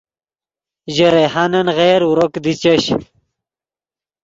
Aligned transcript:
ژے 0.93 1.07
ریحانن 1.15 1.67
غیر 1.77 2.01
اورو 2.07 2.25
کیدی 2.33 2.53
چش 2.61 2.83